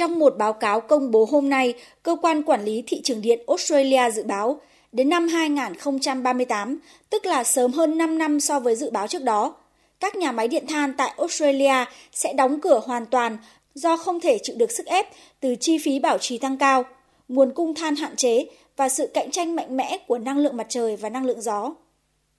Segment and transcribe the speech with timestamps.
[0.00, 3.40] Trong một báo cáo công bố hôm nay, cơ quan quản lý thị trường điện
[3.46, 4.60] Australia dự báo
[4.92, 6.78] đến năm 2038,
[7.10, 9.54] tức là sớm hơn 5 năm so với dự báo trước đó,
[10.00, 13.38] các nhà máy điện than tại Australia sẽ đóng cửa hoàn toàn
[13.74, 15.06] do không thể chịu được sức ép
[15.40, 16.84] từ chi phí bảo trì tăng cao,
[17.28, 18.46] nguồn cung than hạn chế
[18.76, 21.74] và sự cạnh tranh mạnh mẽ của năng lượng mặt trời và năng lượng gió.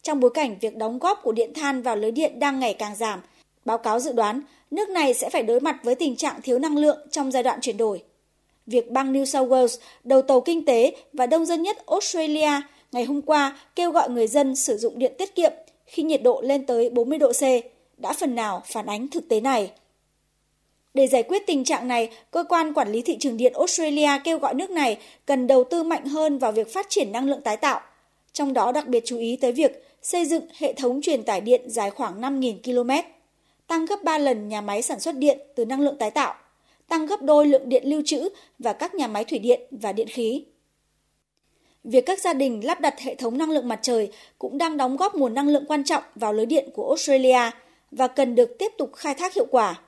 [0.01, 2.95] Trong bối cảnh việc đóng góp của điện than vào lưới điện đang ngày càng
[2.95, 3.19] giảm,
[3.65, 4.41] báo cáo dự đoán
[4.71, 7.61] nước này sẽ phải đối mặt với tình trạng thiếu năng lượng trong giai đoạn
[7.61, 8.03] chuyển đổi.
[8.65, 12.51] Việc bang New South Wales, đầu tàu kinh tế và đông dân nhất Australia,
[12.91, 15.51] ngày hôm qua kêu gọi người dân sử dụng điện tiết kiệm
[15.85, 17.41] khi nhiệt độ lên tới 40 độ C,
[17.97, 19.71] đã phần nào phản ánh thực tế này.
[20.93, 24.39] Để giải quyết tình trạng này, cơ quan quản lý thị trường điện Australia kêu
[24.39, 27.57] gọi nước này cần đầu tư mạnh hơn vào việc phát triển năng lượng tái
[27.57, 27.81] tạo,
[28.33, 31.61] trong đó đặc biệt chú ý tới việc xây dựng hệ thống truyền tải điện
[31.65, 32.91] dài khoảng 5.000 km,
[33.71, 36.33] tăng gấp 3 lần nhà máy sản xuất điện từ năng lượng tái tạo,
[36.87, 40.07] tăng gấp đôi lượng điện lưu trữ và các nhà máy thủy điện và điện
[40.07, 40.43] khí.
[41.83, 44.97] Việc các gia đình lắp đặt hệ thống năng lượng mặt trời cũng đang đóng
[44.97, 47.51] góp nguồn năng lượng quan trọng vào lưới điện của Australia
[47.91, 49.81] và cần được tiếp tục khai thác hiệu quả.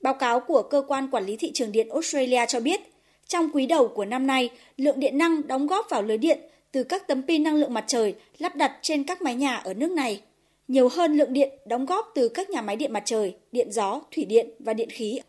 [0.00, 2.80] Báo cáo của Cơ quan Quản lý Thị trường Điện Australia cho biết,
[3.26, 6.38] trong quý đầu của năm nay, lượng điện năng đóng góp vào lưới điện
[6.72, 9.74] từ các tấm pin năng lượng mặt trời lắp đặt trên các mái nhà ở
[9.74, 10.20] nước này,
[10.68, 14.00] nhiều hơn lượng điện đóng góp từ các nhà máy điện mặt trời, điện gió,
[14.14, 15.20] thủy điện và điện khí.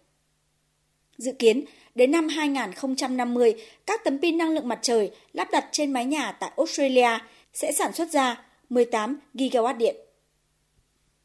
[1.17, 5.94] Dự kiến, đến năm 2050, các tấm pin năng lượng mặt trời lắp đặt trên
[5.94, 7.09] mái nhà tại Australia
[7.53, 9.95] sẽ sản xuất ra 18 gigawatt điện.